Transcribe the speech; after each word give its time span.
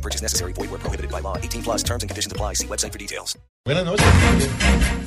No 0.00 0.02
purchase 0.02 0.22
necessary. 0.22 0.54
Void 0.54 0.70
where 0.70 0.80
prohibited 0.80 1.10
by 1.10 1.20
law. 1.20 1.36
18 1.36 1.62
plus 1.62 1.82
terms 1.82 2.02
and 2.02 2.08
conditions 2.08 2.32
apply. 2.32 2.54
See 2.54 2.66
website 2.66 2.92
for 2.92 2.98
details. 2.98 3.38
Buenas 3.66 3.84
noches. 3.84 4.06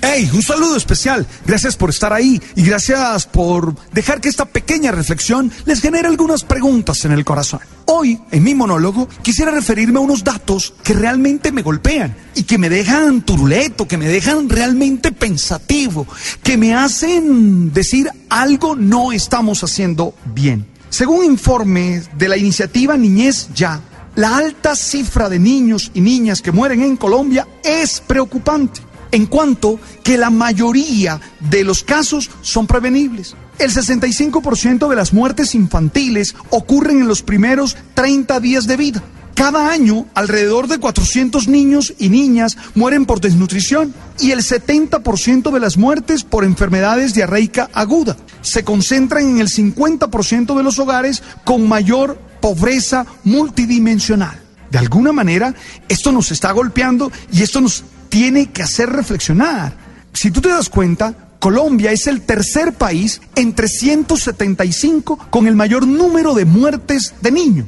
Hey, 0.03 0.29
un 0.31 0.43
saludo 0.43 0.75
especial. 0.75 1.25
Gracias 1.47 1.75
por 1.75 1.89
estar 1.89 2.13
ahí 2.13 2.39
y 2.55 2.63
gracias 2.63 3.25
por 3.25 3.73
dejar 3.91 4.21
que 4.21 4.29
esta 4.29 4.45
pequeña 4.45 4.91
reflexión 4.91 5.51
les 5.65 5.81
genere 5.81 6.07
algunas 6.07 6.43
preguntas 6.43 7.03
en 7.05 7.13
el 7.13 7.25
corazón. 7.25 7.61
Hoy, 7.87 8.21
en 8.29 8.43
mi 8.43 8.53
monólogo, 8.53 9.09
quisiera 9.23 9.49
referirme 9.49 9.97
a 9.97 10.01
unos 10.03 10.23
datos 10.23 10.75
que 10.83 10.93
realmente 10.93 11.51
me 11.51 11.63
golpean 11.63 12.15
y 12.35 12.43
que 12.43 12.59
me 12.59 12.69
dejan 12.69 13.23
turuleto, 13.23 13.87
que 13.87 13.97
me 13.97 14.07
dejan 14.07 14.47
realmente 14.47 15.11
pensativo, 15.11 16.05
que 16.43 16.57
me 16.57 16.75
hacen 16.75 17.73
decir 17.73 18.07
algo 18.29 18.75
no 18.75 19.11
estamos 19.11 19.63
haciendo 19.63 20.13
bien. 20.25 20.67
Según 20.89 21.25
informes 21.25 22.07
de 22.19 22.27
la 22.27 22.37
iniciativa 22.37 22.95
Niñez 22.95 23.49
Ya, 23.55 23.81
la 24.15 24.37
alta 24.37 24.75
cifra 24.75 25.29
de 25.29 25.39
niños 25.39 25.91
y 25.93 26.01
niñas 26.01 26.41
que 26.41 26.51
mueren 26.51 26.81
en 26.81 26.97
Colombia 26.97 27.47
es 27.63 27.99
preocupante, 27.99 28.81
en 29.11 29.25
cuanto 29.25 29.79
que 30.03 30.17
la 30.17 30.29
mayoría 30.29 31.19
de 31.39 31.63
los 31.63 31.83
casos 31.83 32.29
son 32.41 32.67
prevenibles. 32.67 33.35
El 33.59 33.71
65% 33.71 34.87
de 34.87 34.95
las 34.95 35.13
muertes 35.13 35.55
infantiles 35.55 36.35
ocurren 36.49 37.01
en 37.01 37.07
los 37.07 37.21
primeros 37.21 37.75
30 37.93 38.39
días 38.39 38.67
de 38.67 38.77
vida. 38.77 39.03
Cada 39.35 39.71
año, 39.71 40.05
alrededor 40.13 40.67
de 40.67 40.77
400 40.77 41.47
niños 41.47 41.95
y 41.97 42.09
niñas 42.09 42.55
mueren 42.75 43.07
por 43.07 43.19
desnutrición 43.19 43.93
y 44.19 44.29
el 44.29 44.39
70% 44.39 45.51
de 45.51 45.59
las 45.59 45.75
muertes 45.75 46.23
por 46.23 46.43
enfermedades 46.43 47.15
diarreica 47.15 47.67
aguda. 47.73 48.15
Se 48.41 48.63
concentran 48.63 49.27
en 49.27 49.39
el 49.39 49.49
50% 49.49 50.55
de 50.55 50.63
los 50.63 50.77
hogares 50.77 51.23
con 51.45 51.67
mayor 51.67 52.19
pobreza 52.43 53.05
multidimensional. 53.23 54.37
De 54.69 54.77
alguna 54.77 55.13
manera, 55.13 55.55
esto 55.87 56.11
nos 56.11 56.29
está 56.29 56.51
golpeando 56.51 57.09
y 57.31 57.41
esto 57.41 57.61
nos 57.61 57.85
tiene 58.09 58.51
que 58.51 58.63
hacer 58.63 58.89
reflexionar. 58.89 59.71
Si 60.11 60.29
tú 60.29 60.41
te 60.41 60.49
das 60.49 60.67
cuenta, 60.67 61.29
Colombia 61.39 61.93
es 61.93 62.05
el 62.07 62.19
tercer 62.23 62.73
país 62.73 63.21
entre 63.37 63.69
175 63.69 65.27
con 65.29 65.47
el 65.47 65.55
mayor 65.55 65.87
número 65.87 66.33
de 66.33 66.43
muertes 66.43 67.13
de 67.21 67.31
niños. 67.31 67.67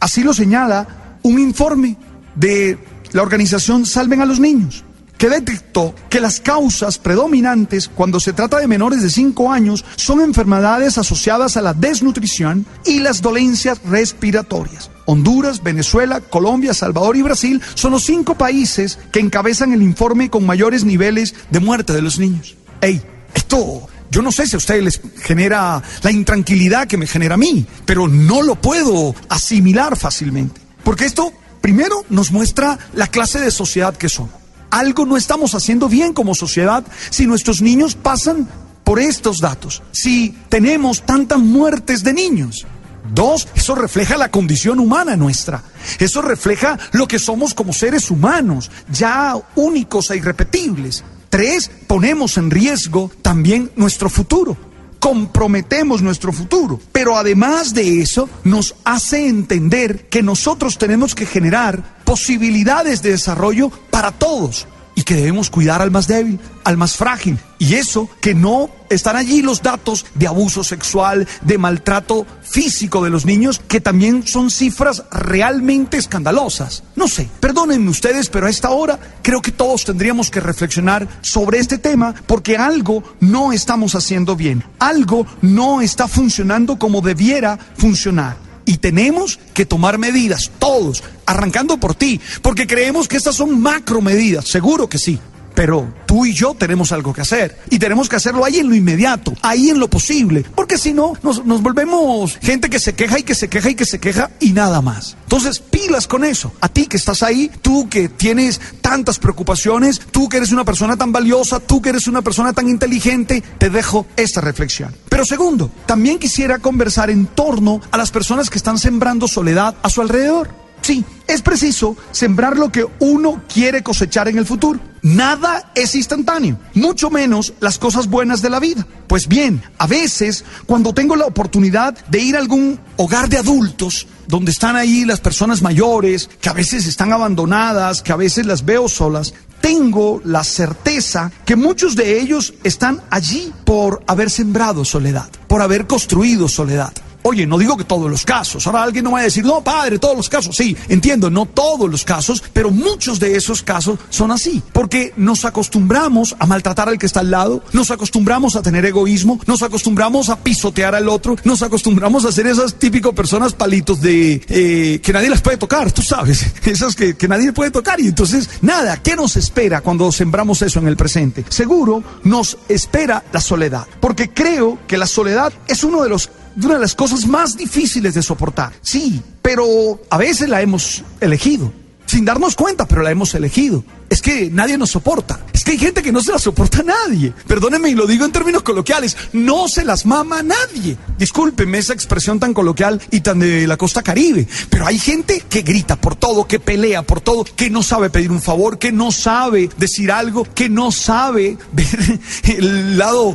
Así 0.00 0.22
lo 0.22 0.32
señala 0.32 1.18
un 1.22 1.38
informe 1.38 1.98
de 2.34 2.78
la 3.12 3.20
organización 3.20 3.84
Salven 3.84 4.22
a 4.22 4.26
los 4.26 4.40
Niños, 4.40 4.84
que 5.24 5.30
detectó 5.30 5.94
que 6.10 6.20
las 6.20 6.38
causas 6.38 6.98
predominantes 6.98 7.88
cuando 7.88 8.20
se 8.20 8.34
trata 8.34 8.58
de 8.58 8.68
menores 8.68 9.00
de 9.00 9.08
5 9.08 9.50
años 9.50 9.82
son 9.96 10.20
enfermedades 10.20 10.98
asociadas 10.98 11.56
a 11.56 11.62
la 11.62 11.72
desnutrición 11.72 12.66
y 12.84 12.98
las 12.98 13.22
dolencias 13.22 13.80
respiratorias. 13.86 14.90
Honduras, 15.06 15.62
Venezuela, 15.62 16.20
Colombia, 16.20 16.74
Salvador 16.74 17.16
y 17.16 17.22
Brasil 17.22 17.62
son 17.72 17.92
los 17.92 18.04
cinco 18.04 18.34
países 18.34 18.98
que 19.12 19.20
encabezan 19.20 19.72
el 19.72 19.80
informe 19.80 20.28
con 20.28 20.44
mayores 20.44 20.84
niveles 20.84 21.34
de 21.48 21.60
muerte 21.60 21.94
de 21.94 22.02
los 22.02 22.18
niños. 22.18 22.54
Ey, 22.82 23.00
esto 23.32 23.88
yo 24.10 24.20
no 24.20 24.30
sé 24.30 24.46
si 24.46 24.56
a 24.56 24.58
ustedes 24.58 24.84
les 24.84 25.00
genera 25.22 25.82
la 26.02 26.10
intranquilidad 26.10 26.86
que 26.86 26.98
me 26.98 27.06
genera 27.06 27.36
a 27.36 27.38
mí, 27.38 27.64
pero 27.86 28.08
no 28.08 28.42
lo 28.42 28.56
puedo 28.56 29.14
asimilar 29.30 29.96
fácilmente. 29.96 30.60
Porque 30.82 31.06
esto, 31.06 31.32
primero, 31.62 32.04
nos 32.10 32.30
muestra 32.30 32.78
la 32.92 33.06
clase 33.06 33.40
de 33.40 33.50
sociedad 33.50 33.96
que 33.96 34.10
somos. 34.10 34.43
Algo 34.74 35.06
no 35.06 35.16
estamos 35.16 35.54
haciendo 35.54 35.88
bien 35.88 36.12
como 36.12 36.34
sociedad 36.34 36.82
si 37.10 37.28
nuestros 37.28 37.62
niños 37.62 37.94
pasan 37.94 38.48
por 38.82 38.98
estos 38.98 39.38
datos, 39.38 39.84
si 39.92 40.36
tenemos 40.48 41.02
tantas 41.02 41.38
muertes 41.38 42.02
de 42.02 42.12
niños. 42.12 42.66
Dos, 43.14 43.46
eso 43.54 43.76
refleja 43.76 44.16
la 44.16 44.32
condición 44.32 44.80
humana 44.80 45.14
nuestra. 45.14 45.62
Eso 46.00 46.22
refleja 46.22 46.76
lo 46.90 47.06
que 47.06 47.20
somos 47.20 47.54
como 47.54 47.72
seres 47.72 48.10
humanos, 48.10 48.68
ya 48.90 49.36
únicos 49.54 50.10
e 50.10 50.16
irrepetibles. 50.16 51.04
Tres, 51.30 51.70
ponemos 51.86 52.36
en 52.36 52.50
riesgo 52.50 53.12
también 53.22 53.70
nuestro 53.76 54.10
futuro. 54.10 54.56
Comprometemos 55.04 56.00
nuestro 56.00 56.32
futuro. 56.32 56.80
Pero 56.90 57.18
además 57.18 57.74
de 57.74 58.00
eso, 58.00 58.26
nos 58.42 58.74
hace 58.84 59.28
entender 59.28 60.08
que 60.08 60.22
nosotros 60.22 60.78
tenemos 60.78 61.14
que 61.14 61.26
generar 61.26 62.00
posibilidades 62.06 63.02
de 63.02 63.10
desarrollo 63.10 63.68
para 63.90 64.12
todos 64.12 64.66
y 64.94 65.02
que 65.02 65.16
debemos 65.16 65.50
cuidar 65.50 65.82
al 65.82 65.90
más 65.90 66.06
débil, 66.06 66.38
al 66.62 66.76
más 66.76 66.96
frágil. 66.96 67.38
Y 67.58 67.74
eso 67.74 68.08
que 68.20 68.34
no 68.34 68.70
están 68.90 69.16
allí 69.16 69.42
los 69.42 69.62
datos 69.62 70.06
de 70.14 70.26
abuso 70.26 70.62
sexual, 70.62 71.26
de 71.42 71.58
maltrato 71.58 72.26
físico 72.42 73.02
de 73.02 73.10
los 73.10 73.24
niños, 73.24 73.60
que 73.66 73.80
también 73.80 74.26
son 74.26 74.50
cifras 74.50 75.04
realmente 75.10 75.96
escandalosas. 75.96 76.82
No 76.94 77.08
sé, 77.08 77.28
perdónenme 77.40 77.90
ustedes, 77.90 78.28
pero 78.28 78.46
a 78.46 78.50
esta 78.50 78.70
hora 78.70 78.98
creo 79.22 79.40
que 79.40 79.52
todos 79.52 79.84
tendríamos 79.84 80.30
que 80.30 80.40
reflexionar 80.40 81.08
sobre 81.22 81.58
este 81.58 81.78
tema 81.78 82.14
porque 82.26 82.56
algo 82.56 83.02
no 83.20 83.52
estamos 83.52 83.94
haciendo 83.94 84.36
bien, 84.36 84.62
algo 84.78 85.26
no 85.42 85.80
está 85.80 86.06
funcionando 86.06 86.78
como 86.78 87.00
debiera 87.00 87.58
funcionar. 87.76 88.43
Y 88.64 88.78
tenemos 88.78 89.38
que 89.52 89.66
tomar 89.66 89.98
medidas, 89.98 90.50
todos, 90.58 91.02
arrancando 91.26 91.78
por 91.78 91.94
ti, 91.94 92.20
porque 92.42 92.66
creemos 92.66 93.08
que 93.08 93.16
estas 93.16 93.36
son 93.36 93.60
macro 93.60 94.00
medidas, 94.00 94.46
seguro 94.46 94.88
que 94.88 94.98
sí. 94.98 95.18
Pero 95.54 95.94
tú 96.06 96.26
y 96.26 96.34
yo 96.34 96.54
tenemos 96.54 96.92
algo 96.92 97.12
que 97.12 97.20
hacer. 97.20 97.58
Y 97.70 97.78
tenemos 97.78 98.08
que 98.08 98.16
hacerlo 98.16 98.44
ahí 98.44 98.58
en 98.58 98.68
lo 98.68 98.74
inmediato, 98.74 99.34
ahí 99.42 99.70
en 99.70 99.78
lo 99.78 99.88
posible. 99.88 100.44
Porque 100.54 100.78
si 100.78 100.92
no, 100.92 101.12
nos, 101.22 101.44
nos, 101.46 101.62
volvemos 101.62 102.36
gente 102.42 102.68
que 102.68 102.80
se 102.80 102.94
queja 102.94 103.20
y 103.20 103.22
que 103.22 103.34
se 103.34 103.48
queja 103.48 103.70
y 103.70 103.74
que 103.74 103.86
se 103.86 104.00
queja 104.00 104.30
y 104.40 104.52
nada 104.52 104.82
más. 104.82 105.16
Entonces, 105.22 105.60
pilas 105.60 106.06
con 106.06 106.24
eso. 106.24 106.52
A 106.60 106.68
ti 106.68 106.86
que 106.86 106.96
estás 106.96 107.22
ahí, 107.22 107.50
tú 107.62 107.88
que 107.88 108.08
tienes 108.08 108.60
tantas 108.80 109.18
preocupaciones, 109.18 110.00
tú 110.10 110.28
que 110.28 110.38
eres 110.38 110.52
una 110.52 110.64
persona 110.64 110.96
tan 110.96 111.12
valiosa, 111.12 111.60
tú 111.60 111.80
que 111.80 111.90
eres 111.90 112.08
una 112.08 112.22
persona 112.22 112.52
tan 112.52 112.68
inteligente, 112.68 113.42
te 113.58 113.70
dejo 113.70 114.06
esta 114.16 114.40
reflexión. 114.40 114.94
Pero 115.14 115.24
segundo, 115.24 115.70
también 115.86 116.18
quisiera 116.18 116.58
conversar 116.58 117.08
en 117.08 117.26
torno 117.26 117.80
a 117.92 117.96
las 117.96 118.10
personas 118.10 118.50
que 118.50 118.58
están 118.58 118.80
sembrando 118.80 119.28
soledad 119.28 119.76
a 119.80 119.88
su 119.88 120.00
alrededor. 120.00 120.50
Sí, 120.80 121.04
es 121.28 121.40
preciso 121.40 121.96
sembrar 122.10 122.56
lo 122.56 122.72
que 122.72 122.84
uno 122.98 123.40
quiere 123.46 123.84
cosechar 123.84 124.26
en 124.26 124.38
el 124.38 124.44
futuro. 124.44 124.80
Nada 125.02 125.70
es 125.76 125.94
instantáneo, 125.94 126.58
mucho 126.74 127.10
menos 127.10 127.52
las 127.60 127.78
cosas 127.78 128.08
buenas 128.08 128.42
de 128.42 128.50
la 128.50 128.58
vida. 128.58 128.84
Pues 129.06 129.28
bien, 129.28 129.62
a 129.78 129.86
veces 129.86 130.44
cuando 130.66 130.92
tengo 130.92 131.14
la 131.14 131.26
oportunidad 131.26 131.96
de 132.08 132.18
ir 132.18 132.34
a 132.34 132.40
algún 132.40 132.80
hogar 132.96 133.28
de 133.28 133.38
adultos, 133.38 134.08
donde 134.26 134.50
están 134.50 134.74
ahí 134.74 135.04
las 135.04 135.20
personas 135.20 135.62
mayores, 135.62 136.28
que 136.40 136.48
a 136.48 136.54
veces 136.54 136.86
están 136.86 137.12
abandonadas, 137.12 138.02
que 138.02 138.12
a 138.12 138.16
veces 138.16 138.46
las 138.46 138.64
veo 138.64 138.88
solas, 138.88 139.32
tengo 139.64 140.20
la 140.26 140.44
certeza 140.44 141.32
que 141.46 141.56
muchos 141.56 141.96
de 141.96 142.20
ellos 142.20 142.52
están 142.64 143.00
allí 143.08 143.50
por 143.64 144.02
haber 144.06 144.28
sembrado 144.28 144.84
soledad, 144.84 145.30
por 145.48 145.62
haber 145.62 145.86
construido 145.86 146.48
soledad. 146.48 146.92
Oye, 147.26 147.46
no 147.46 147.56
digo 147.56 147.78
que 147.78 147.84
todos 147.84 148.10
los 148.10 148.22
casos. 148.26 148.66
Ahora 148.66 148.82
alguien 148.82 149.02
no 149.02 149.12
va 149.12 149.20
a 149.20 149.22
decir, 149.22 149.46
no, 149.46 149.64
padre, 149.64 149.98
todos 149.98 150.14
los 150.14 150.28
casos. 150.28 150.54
Sí, 150.54 150.76
entiendo, 150.90 151.30
no 151.30 151.46
todos 151.46 151.90
los 151.90 152.04
casos, 152.04 152.44
pero 152.52 152.70
muchos 152.70 153.18
de 153.18 153.34
esos 153.34 153.62
casos 153.62 153.98
son 154.10 154.30
así. 154.30 154.62
Porque 154.74 155.14
nos 155.16 155.46
acostumbramos 155.46 156.36
a 156.38 156.44
maltratar 156.44 156.90
al 156.90 156.98
que 156.98 157.06
está 157.06 157.20
al 157.20 157.30
lado, 157.30 157.62
nos 157.72 157.90
acostumbramos 157.90 158.56
a 158.56 158.62
tener 158.62 158.84
egoísmo, 158.84 159.40
nos 159.46 159.62
acostumbramos 159.62 160.28
a 160.28 160.36
pisotear 160.36 160.94
al 160.94 161.08
otro, 161.08 161.36
nos 161.44 161.62
acostumbramos 161.62 162.26
a 162.26 162.32
ser 162.32 162.46
esas 162.46 162.74
típicas 162.74 163.14
personas 163.14 163.54
palitos 163.54 164.02
de 164.02 164.42
eh, 164.46 165.00
que 165.02 165.12
nadie 165.14 165.30
las 165.30 165.40
puede 165.40 165.56
tocar, 165.56 165.90
tú 165.92 166.02
sabes, 166.02 166.44
esas 166.66 166.94
que, 166.94 167.16
que 167.16 167.26
nadie 167.26 167.54
puede 167.54 167.70
tocar. 167.70 168.02
Y 168.02 168.08
entonces, 168.08 168.50
nada, 168.60 169.02
¿qué 169.02 169.16
nos 169.16 169.36
espera 169.36 169.80
cuando 169.80 170.12
sembramos 170.12 170.60
eso 170.60 170.78
en 170.78 170.88
el 170.88 170.96
presente? 170.98 171.42
Seguro 171.48 172.02
nos 172.24 172.58
espera 172.68 173.24
la 173.32 173.40
soledad. 173.40 173.86
Porque 173.98 174.28
creo 174.28 174.78
que 174.86 174.98
la 174.98 175.06
soledad 175.06 175.54
es 175.66 175.84
uno 175.84 176.02
de 176.02 176.10
los 176.10 176.28
de 176.54 176.66
una 176.66 176.74
de 176.74 176.80
las 176.80 176.94
cosas 176.94 177.26
más 177.26 177.56
difíciles 177.56 178.14
de 178.14 178.22
soportar. 178.22 178.72
Sí, 178.80 179.22
pero 179.42 180.00
a 180.10 180.18
veces 180.18 180.48
la 180.48 180.62
hemos 180.62 181.02
elegido. 181.20 181.72
Sin 182.14 182.24
darnos 182.24 182.54
cuenta, 182.54 182.86
pero 182.86 183.02
la 183.02 183.10
hemos 183.10 183.34
elegido. 183.34 183.82
es 184.08 184.22
que 184.22 184.48
nadie 184.48 184.78
nos 184.78 184.90
soporta. 184.90 185.40
Es 185.52 185.64
que 185.64 185.72
hay 185.72 185.78
gente 185.78 186.00
que 186.00 186.12
no 186.12 186.20
se 186.22 186.30
la 186.30 186.38
soporta 186.38 186.78
a 186.78 186.82
nadie. 186.84 187.32
Perdónenme 187.48 187.88
y 187.88 187.94
lo 187.94 188.06
digo 188.06 188.24
en 188.24 188.30
términos 188.30 188.62
coloquiales, 188.62 189.16
no 189.32 189.66
se 189.66 189.84
las 189.84 190.06
mama 190.06 190.38
a 190.38 190.42
nadie. 190.44 190.96
Discúlpenme 191.18 191.78
esa 191.78 191.92
expresión 191.92 192.38
tan 192.38 192.54
coloquial 192.54 193.00
y 193.10 193.22
tan 193.22 193.40
de 193.40 193.66
la 193.66 193.76
costa 193.76 194.02
caribe, 194.02 194.46
pero 194.70 194.86
hay 194.86 195.00
gente 195.00 195.42
que 195.48 195.62
grita 195.62 195.96
por 195.96 196.14
todo, 196.14 196.46
que 196.46 196.60
pelea 196.60 197.02
por 197.02 197.20
todo, 197.20 197.44
que 197.44 197.70
no 197.70 197.82
sabe 197.82 198.10
pedir 198.10 198.30
un 198.30 198.40
favor, 198.40 198.78
que 198.78 198.92
no 198.92 199.10
sabe 199.10 199.68
decir 199.76 200.12
algo, 200.12 200.46
que 200.54 200.68
no 200.68 200.92
sabe 200.92 201.58
ver 201.72 202.20
el 202.44 202.96
lado 202.96 203.34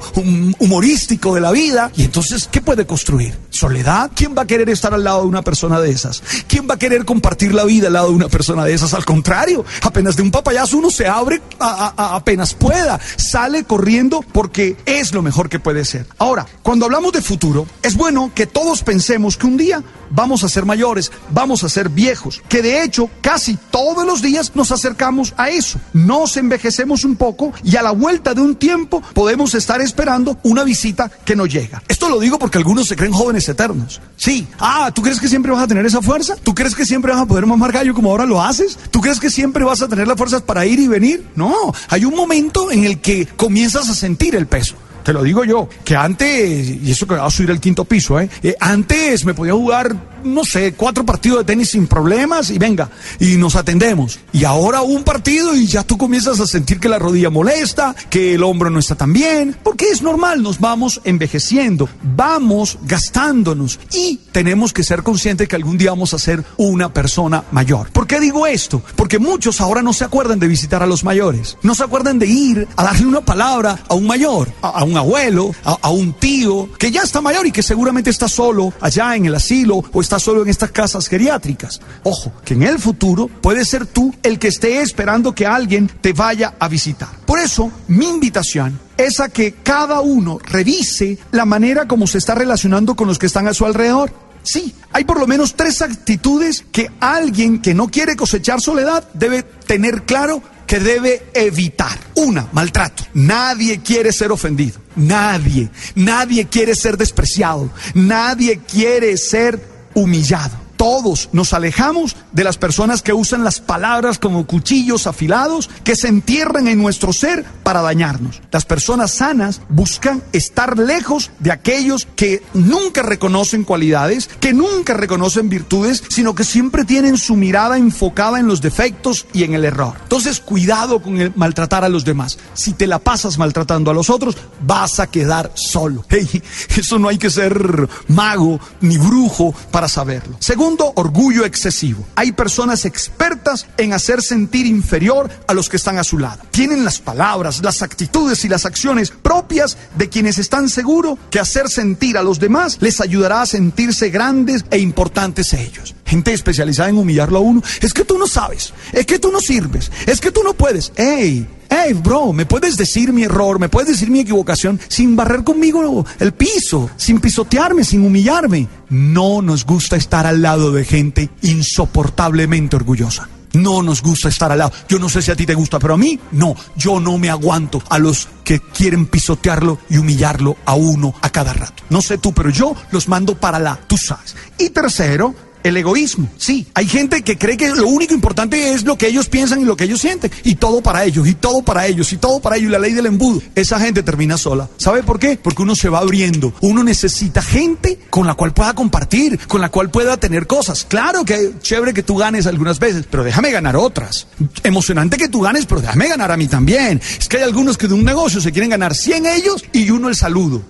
humorístico 0.60 1.36
de 1.36 1.42
la 1.42 1.52
vida. 1.52 1.92
Y 1.98 2.04
entonces, 2.04 2.48
¿qué 2.50 2.62
puede 2.62 2.86
construir? 2.86 3.38
¿Soledad? 3.50 4.12
¿Quién 4.16 4.34
va 4.38 4.44
a 4.44 4.48
querer 4.48 4.70
estar 4.70 4.94
al 4.94 5.04
lado 5.04 5.24
de 5.24 5.28
una 5.28 5.42
persona 5.42 5.82
de 5.82 5.90
esas? 5.90 6.24
¿Quién 6.48 6.70
va 6.70 6.76
a 6.76 6.80
querer 6.80 7.04
compartir 7.04 7.54
la 7.54 7.66
vida 7.66 7.88
al 7.88 7.94
lado 7.94 8.10
de 8.10 8.16
una 8.16 8.30
persona 8.30 8.64
de 8.64 8.69
esas? 8.74 8.94
Al 8.94 9.06
contrario, 9.06 9.66
apenas 9.82 10.16
de 10.16 10.24
un 10.24 10.32
papayazo 10.32 10.78
uno 10.78 10.90
se 10.90 11.08
abre 11.08 11.42
apenas 11.60 12.54
pueda, 12.54 13.00
sale 13.18 13.64
corriendo 13.64 14.24
porque 14.32 14.78
es 14.86 15.14
lo 15.14 15.22
mejor 15.22 15.50
que 15.50 15.60
puede 15.60 15.86
ser. 15.86 16.06
Ahora, 16.18 16.46
cuando 16.62 16.86
hablamos 16.86 17.14
de 17.14 17.22
futuro, 17.22 17.68
es 17.82 17.96
bueno 17.96 18.32
que 18.34 18.48
todos 18.48 18.84
pensemos 18.84 19.38
que 19.38 19.48
un 19.48 19.58
día 19.58 19.84
vamos 20.10 20.44
a 20.44 20.50
ser 20.50 20.66
mayores, 20.66 21.12
vamos 21.32 21.64
a 21.64 21.70
ser 21.70 21.90
viejos, 21.90 22.42
que 22.50 22.62
de 22.62 22.84
hecho 22.84 23.10
casi 23.22 23.58
todos 23.72 24.06
los 24.06 24.22
días 24.22 24.56
nos 24.56 24.72
acercamos 24.72 25.34
a 25.38 25.50
eso. 25.50 25.80
Nos 25.94 26.38
envejecemos 26.38 27.04
un 27.04 27.16
poco 27.16 27.54
y 27.64 27.76
a 27.76 27.82
la 27.82 27.92
vuelta 27.92 28.34
de 28.34 28.42
un 28.42 28.56
tiempo 28.56 29.02
podemos 29.14 29.54
estar 29.54 29.82
esperando 29.82 30.38
una 30.44 30.64
visita 30.64 31.10
que 31.26 31.36
no 31.36 31.46
llega. 31.46 31.82
Esto 31.88 32.10
lo 32.10 32.20
digo 32.20 32.40
porque 32.40 32.58
algunos 32.58 32.88
se 32.88 32.96
creen 32.96 33.14
jóvenes 33.14 33.48
eternos. 33.50 34.02
Sí, 34.16 34.48
ah, 34.60 34.92
¿tú 34.94 35.02
crees 35.02 35.20
que 35.20 35.28
siempre 35.28 35.52
vas 35.52 35.64
a 35.64 35.68
tener 35.68 35.86
esa 35.86 36.02
fuerza? 36.02 36.36
¿Tú 36.44 36.54
crees 36.54 36.76
que 36.76 36.86
siempre 36.86 37.12
vas 37.12 37.22
a 37.22 37.26
poder 37.26 37.46
mamar 37.46 37.72
gallo 37.72 37.94
como 37.94 38.12
ahora 38.12 38.26
lo 38.26 38.42
haces? 38.42 38.49
¿Tú 38.92 39.02
crees 39.02 39.20
que 39.20 39.30
siempre 39.30 39.64
vas 39.64 39.82
a 39.82 39.88
tener 39.88 40.08
las 40.08 40.18
fuerzas 40.18 40.42
para 40.42 40.66
ir 40.66 40.80
y 40.80 40.88
venir? 40.88 41.28
No, 41.36 41.54
hay 41.90 42.06
un 42.06 42.16
momento 42.16 42.72
en 42.72 42.84
el 42.84 43.00
que 43.00 43.28
comienzas 43.28 43.90
a 43.90 43.96
sentir 43.96 44.36
el 44.36 44.48
peso. 44.48 44.76
Te 45.04 45.14
lo 45.14 45.24
digo 45.24 45.44
yo, 45.44 45.70
que 45.84 45.96
antes, 45.96 46.70
y 46.70 46.92
eso 46.92 47.08
que 47.08 47.16
va 47.16 47.26
a 47.26 47.32
subir 47.32 47.52
al 47.52 47.60
quinto 47.60 47.86
piso, 47.86 48.20
¿eh? 48.20 48.30
¿eh? 48.44 48.56
antes 48.60 49.26
me 49.26 49.34
podía 49.34 49.54
jugar 49.54 49.96
no 50.24 50.44
sé, 50.44 50.74
cuatro 50.74 51.06
partidos 51.06 51.40
de 51.40 51.46
tenis 51.46 51.72
sin 51.72 51.88
problemas 51.88 52.50
y 52.50 52.58
venga, 52.58 52.90
y 53.20 53.38
nos 53.38 53.56
atendemos. 53.56 54.20
Y 54.32 54.44
ahora 54.44 54.82
un 54.82 55.04
partido 55.04 55.56
y 55.56 55.68
ya 55.68 55.84
tú 55.84 55.98
comienzas 55.98 56.40
a 56.40 56.48
sentir 56.48 56.80
que 56.80 56.90
la 56.90 57.00
rodilla 57.00 57.30
molesta, 57.30 57.96
que 58.10 58.36
el 58.36 58.44
hombro 58.44 58.70
no 58.70 58.80
está 58.80 58.96
tan 58.96 59.14
bien, 59.14 59.56
porque 59.64 59.90
es 59.90 60.02
normal, 60.02 60.42
nos 60.42 60.60
vamos 60.60 61.02
envejeciendo, 61.04 61.90
vamos 62.16 62.78
gastándonos 62.84 63.80
y 63.94 64.20
tenemos 64.32 64.74
que 64.74 64.84
ser 64.84 65.04
conscientes 65.04 65.48
que 65.48 65.56
algún 65.56 65.78
día 65.78 65.92
vamos 65.92 66.14
a 66.14 66.20
ser 66.20 66.44
una 66.58 66.94
persona 66.94 67.44
mayor. 67.52 67.92
¿Por 67.92 68.08
qué 68.08 68.20
digo 68.20 68.48
esto? 68.48 68.82
Porque 68.96 69.20
muchos 69.20 69.62
ahora 69.62 69.82
no 69.82 69.94
se 69.94 70.04
acuerdan 70.04 70.40
de 70.40 70.48
visitar 70.48 70.84
a 70.84 70.88
los 70.88 71.04
mayores, 71.04 71.58
no 71.64 71.76
se 71.76 71.84
acuerdan 71.84 72.20
de 72.20 72.28
ir 72.28 72.68
a 72.76 72.84
darle 72.84 73.06
una 73.06 73.22
palabra 73.22 73.80
a 73.88 73.94
un 73.94 74.08
mayor, 74.08 74.52
a, 74.62 74.84
un 74.84 74.98
abuelo, 74.98 75.54
a, 75.64 75.78
a, 75.82 75.90
un 75.90 76.14
tío 76.14 76.70
que 76.78 76.92
ya 76.92 77.02
está 77.02 77.22
mayor 77.22 77.46
y 77.48 77.52
que 77.52 77.64
seguramente 77.64 78.10
está 78.10 78.28
solo 78.28 78.74
allá 78.82 79.16
en 79.16 79.26
el 79.26 79.36
asilo 79.36 79.84
o 79.92 80.02
está 80.02 80.09
solo 80.18 80.42
en 80.42 80.50
estas 80.50 80.72
casas 80.72 81.08
geriátricas. 81.08 81.82
Ojo, 82.04 82.32
que 82.44 82.56
en 82.56 82.64
el 82.64 82.80
futuro 82.80 83.28
puede 83.28 83.66
ser 83.66 83.86
tú 83.86 84.16
el 84.24 84.40
que 84.40 84.48
esté 84.48 84.82
esperando 84.82 85.36
que 85.36 85.46
alguien 85.46 85.92
te 86.02 86.14
vaya 86.14 86.56
a 86.58 86.68
visitar. 86.68 87.10
Por 87.26 87.40
eso, 87.40 87.72
mi 87.88 88.08
invitación 88.08 88.80
es 88.98 89.20
a 89.20 89.30
que 89.30 89.54
cada 89.62 90.02
uno 90.02 90.40
revise 90.44 91.18
la 91.32 91.46
manera 91.46 91.88
como 91.88 92.08
se 92.08 92.18
está 92.18 92.34
relacionando 92.34 92.96
con 92.96 93.08
los 93.08 93.20
que 93.20 93.28
están 93.28 93.48
a 93.48 93.54
su 93.54 93.66
alrededor. 93.66 94.12
Sí, 94.42 94.74
hay 94.92 95.04
por 95.04 95.20
lo 95.20 95.28
menos 95.28 95.56
tres 95.56 95.82
actitudes 95.82 96.64
que 96.72 96.90
alguien 97.00 97.62
que 97.62 97.74
no 97.74 97.88
quiere 97.90 98.16
cosechar 98.16 98.62
soledad 98.62 99.08
debe 99.14 99.44
tener 99.44 100.04
claro 100.04 100.42
que 100.70 100.80
debe 100.80 101.24
evitar. 101.34 101.98
Una, 102.16 102.48
maltrato. 102.52 103.04
Nadie 103.16 103.80
quiere 103.80 104.14
ser 104.14 104.32
ofendido. 104.32 104.80
Nadie. 104.96 105.72
Nadie 105.96 106.46
quiere 106.46 106.76
ser 106.76 106.96
despreciado. 106.96 107.72
Nadie 107.96 108.60
quiere 108.60 109.18
ser 109.18 109.60
humillado 109.96 110.59
todos 110.80 111.28
nos 111.34 111.52
alejamos 111.52 112.16
de 112.32 112.46
las 112.46 112.58
personas 112.58 113.02
que 113.02 113.12
usan 113.12 113.44
las 113.44 113.60
palabras 113.60 114.18
como 114.18 114.46
cuchillos 114.46 115.08
afilados 115.08 115.70
que 115.84 115.98
se 115.98 116.08
entierran 116.08 116.70
en 116.70 116.82
nuestro 116.82 117.12
ser 117.12 117.44
para 117.64 117.82
dañarnos. 117.82 118.42
Las 118.50 118.64
personas 118.64 119.12
sanas 119.12 119.60
buscan 119.68 120.24
estar 120.32 120.80
lejos 120.80 121.32
de 121.40 121.52
aquellos 121.52 122.08
que 122.16 122.42
nunca 122.54 123.02
reconocen 123.02 123.66
cualidades, 123.66 124.30
que 124.40 124.54
nunca 124.54 124.94
reconocen 124.94 125.50
virtudes, 125.50 126.02
sino 126.08 126.34
que 126.34 126.46
siempre 126.46 126.86
tienen 126.86 127.18
su 127.18 127.36
mirada 127.36 127.78
enfocada 127.78 128.40
en 128.40 128.48
los 128.48 128.62
defectos 128.62 129.28
y 129.34 129.44
en 129.44 129.56
el 129.56 129.66
error. 129.66 129.96
Entonces, 130.04 130.40
cuidado 130.40 131.02
con 131.02 131.20
el 131.20 131.34
maltratar 131.36 131.84
a 131.84 131.90
los 131.90 132.06
demás. 132.06 132.38
Si 132.54 132.72
te 132.72 132.88
la 132.88 133.00
pasas 133.00 133.38
maltratando 133.38 133.92
a 133.92 133.94
los 133.94 134.10
otros, 134.10 134.38
vas 134.62 135.02
a 135.02 135.08
quedar 135.08 135.52
solo. 135.56 136.06
eso 136.78 137.00
no 137.00 137.10
hay 137.10 137.18
que 137.18 137.30
ser 137.30 137.90
mago 138.08 138.62
ni 138.80 138.98
brujo 138.98 139.54
para 139.72 139.90
saberlo. 139.90 140.38
Segundo, 140.40 140.69
Segundo, 140.70 140.94
orgullo 140.98 141.46
excesivo. 141.46 142.06
Hay 142.16 142.32
personas 142.32 142.86
expertas 142.86 143.66
en 143.78 143.92
hacer 143.92 144.22
sentir 144.22 144.68
inferior 144.68 145.28
a 145.48 145.56
los 145.56 145.68
que 145.68 145.78
están 145.78 145.98
a 145.98 146.04
su 146.04 146.20
lado. 146.20 146.44
Tienen 146.52 146.86
las 146.86 147.00
palabras, 147.00 147.64
las 147.64 147.82
actitudes 147.82 148.46
y 148.46 148.50
las 148.50 148.68
acciones 148.68 149.10
propias 149.10 149.80
de 149.96 150.10
quienes 150.10 150.38
están 150.38 150.70
seguros 150.70 151.18
que 151.32 151.40
hacer 151.40 151.70
sentir 151.70 152.20
a 152.20 152.22
los 152.22 152.40
demás 152.40 152.78
les 152.82 153.02
ayudará 153.02 153.42
a 153.42 153.48
sentirse 153.48 154.12
grandes 154.12 154.64
e 154.70 154.78
importantes 154.78 155.54
ellos. 155.54 155.96
Gente 156.06 156.34
especializada 156.34 156.90
en 156.90 157.00
humillarlo 157.00 157.40
a 157.40 157.42
uno. 157.42 157.64
Es 157.82 157.92
que 157.92 158.06
tú 158.06 158.20
no 158.20 158.28
sabes, 158.28 158.72
es 158.94 159.08
que 159.08 159.18
tú 159.18 159.32
no 159.32 159.42
sirves, 159.42 159.92
es 160.06 160.22
que 160.22 160.30
tú 160.30 160.44
no 160.44 160.54
puedes. 160.54 160.92
¡Ey! 160.98 161.48
Hey, 161.70 161.94
bro, 161.94 162.34
¿me 162.34 162.46
puedes 162.46 162.78
decir 162.78 163.14
mi 163.14 163.24
error? 163.24 163.60
¿Me 163.60 163.70
puedes 163.70 163.90
decir 163.90 164.10
mi 164.10 164.20
equivocación 164.20 164.80
sin 164.88 165.16
barrer 165.16 165.44
conmigo 165.44 166.06
el 166.20 166.34
piso, 166.34 166.90
sin 166.98 167.20
pisotearme, 167.20 167.84
sin 167.84 168.06
humillarme? 168.06 168.68
No 168.90 169.42
nos 169.42 169.66
gusta 169.66 169.96
estar 169.96 170.26
al 170.26 170.42
lado 170.42 170.72
de 170.72 170.86
gente 170.86 171.30
insoportablemente 171.42 172.76
orgullosa. 172.76 173.30
No 173.54 173.82
nos 173.82 174.02
gusta 174.02 174.30
estar 174.30 174.52
al 174.52 174.60
lado. 174.60 174.72
Yo 174.88 175.00
no 175.00 175.10
sé 175.10 175.22
si 175.22 175.32
a 175.32 175.36
ti 175.36 175.46
te 175.46 175.56
gusta, 175.56 175.80
pero 175.80 175.96
a 175.96 175.98
mí 175.98 176.20
no. 176.32 176.56
Yo 176.76 177.00
no 177.00 177.18
me 177.18 177.30
aguanto 177.30 177.82
a 177.90 177.98
los 177.98 178.28
que 178.44 178.60
quieren 178.60 179.08
pisotearlo 179.08 179.80
y 179.90 179.98
humillarlo 179.98 180.58
a 180.66 180.76
uno 180.76 181.16
a 181.22 181.30
cada 181.32 181.54
rato. 181.54 181.84
No 181.90 182.02
sé 182.02 182.20
tú, 182.20 182.32
pero 182.32 182.50
yo 182.52 182.76
los 182.92 183.08
mando 183.08 183.36
para 183.36 183.60
la, 183.60 183.80
tú 183.88 183.98
sabes. 183.98 184.36
Y 184.58 184.70
tercero, 184.70 185.34
el 185.64 185.78
egoísmo. 185.78 186.30
Sí, 186.38 186.68
hay 186.74 186.88
gente 186.88 187.22
que 187.22 187.38
cree 187.38 187.58
que 187.58 187.70
lo 187.70 187.88
único 187.88 188.14
importante 188.14 188.74
es 188.74 188.84
lo 188.84 188.98
que 188.98 189.08
ellos 189.08 189.28
piensan 189.28 189.62
y 189.62 189.66
lo 189.66 189.76
que 189.76 189.86
ellos 189.86 190.02
sienten. 190.02 190.32
Y 190.44 190.56
todo 190.56 190.82
para 190.82 191.04
ellos, 191.04 191.28
y 191.28 191.34
todo 191.34 191.62
para 191.62 191.88
ellos, 191.88 192.12
y 192.14 192.18
todo 192.18 192.40
para 192.40 192.58
ellos. 192.58 192.70
Y 192.70 192.72
la 192.72 192.80
ley 192.80 192.94
del 192.94 193.06
embudo. 193.06 193.42
Esa 193.56 193.80
gente 193.80 194.04
termina 194.04 194.38
sola. 194.38 194.70
¿Sabe 194.78 195.04
por 195.04 195.20
qué? 195.20 195.40
Porque 195.42 195.62
uno 195.62 195.76
se 195.76 195.90
va 195.90 196.00
abriendo. 196.00 196.54
Uno 196.62 196.84
necesita 196.84 197.42
gente 197.42 198.00
con 198.10 198.28
la 198.28 198.36
cual 198.36 198.54
pueda 198.54 198.74
compartir, 198.74 199.40
con 199.48 199.62
la 199.62 199.70
cual 199.70 199.90
pueda 199.90 200.18
tener 200.18 200.48
cosas. 200.48 200.86
Claro 200.88 201.26
que 201.26 201.54
chévere 201.62 201.94
que 201.94 202.04
tú 202.04 202.18
ganes 202.18 202.48
algunas 202.48 202.80
veces, 202.80 203.06
pero 203.10 203.24
déjame 203.24 203.52
ganar 203.52 203.76
otras. 203.76 204.28
Emocionante 204.64 205.18
que 205.18 205.30
tú 205.30 205.42
ganes, 205.42 205.66
pero 205.66 205.82
déjame 205.82 206.08
ganar 206.08 206.32
a 206.32 206.38
mí 206.38 206.48
también. 206.48 207.02
Es 207.20 207.28
que 207.28 207.38
hay 207.38 207.44
algunos 207.44 207.78
que 207.78 207.88
de 207.88 207.94
un 207.94 208.04
negocio 208.04 208.42
se 208.42 208.52
quieren 208.52 208.70
ganar 208.70 208.96
100 208.96 209.26
ellos 209.26 209.66
y 209.74 209.90
uno 209.92 210.10
el 210.10 210.16
saludo 210.16 210.64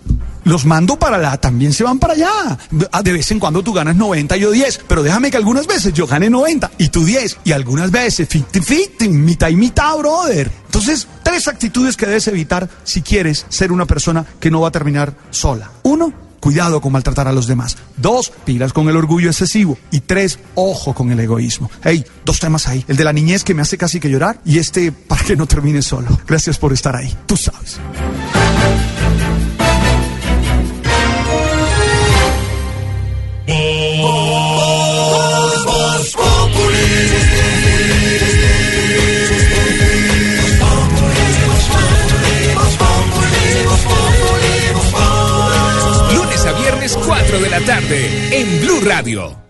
los 0.49 0.65
mando 0.65 0.97
para 0.97 1.17
allá, 1.17 1.37
también 1.37 1.71
se 1.73 1.83
van 1.83 1.99
para 1.99 2.13
allá. 2.13 2.57
Ah, 2.91 3.01
de 3.01 3.13
vez 3.13 3.31
en 3.31 3.39
cuando 3.39 3.63
tú 3.63 3.71
ganas 3.71 3.95
90 3.95 4.35
y 4.35 4.39
yo 4.39 4.51
10, 4.51 4.81
pero 4.87 5.03
déjame 5.03 5.31
que 5.31 5.37
algunas 5.37 5.67
veces 5.67 5.93
yo 5.93 6.07
gane 6.07 6.29
90 6.29 6.71
y 6.77 6.89
tú 6.89 7.05
10, 7.05 7.37
y 7.43 7.51
algunas 7.51 7.91
veces 7.91 8.27
50-50, 8.29 9.09
mitad 9.09 9.49
y 9.49 9.55
mitad, 9.55 9.97
brother. 9.97 10.51
Entonces, 10.65 11.07
tres 11.23 11.47
actitudes 11.47 11.95
que 11.95 12.05
debes 12.05 12.27
evitar 12.27 12.67
si 12.83 13.01
quieres 13.01 13.45
ser 13.49 13.71
una 13.71 13.85
persona 13.85 14.25
que 14.39 14.51
no 14.51 14.61
va 14.61 14.69
a 14.69 14.71
terminar 14.71 15.13
sola. 15.29 15.71
Uno, 15.83 16.13
cuidado 16.39 16.81
con 16.81 16.91
maltratar 16.91 17.27
a 17.27 17.31
los 17.31 17.47
demás. 17.47 17.77
Dos, 17.97 18.31
pilas 18.45 18.73
con 18.73 18.89
el 18.89 18.97
orgullo 18.97 19.29
excesivo. 19.29 19.77
Y 19.91 20.01
tres, 20.01 20.39
ojo 20.55 20.93
con 20.93 21.11
el 21.11 21.19
egoísmo. 21.19 21.69
Hey, 21.83 22.03
dos 22.25 22.39
temas 22.39 22.67
ahí. 22.67 22.83
El 22.87 22.97
de 22.97 23.03
la 23.03 23.13
niñez 23.13 23.43
que 23.43 23.53
me 23.53 23.61
hace 23.61 23.77
casi 23.77 23.99
que 23.99 24.09
llorar 24.09 24.39
y 24.45 24.59
este 24.59 24.91
para 24.91 25.23
que 25.23 25.35
no 25.35 25.45
termine 25.45 25.81
solo. 25.81 26.07
Gracias 26.27 26.57
por 26.57 26.73
estar 26.73 26.95
ahí. 26.95 27.15
Tú 27.25 27.37
sabes. 27.37 27.79
Radio. 48.99 49.48